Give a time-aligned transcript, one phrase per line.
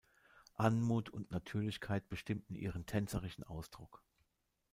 [0.55, 4.01] Anmut und Natürlichkeit bestimmten ihren tänzerischen Ausdruck.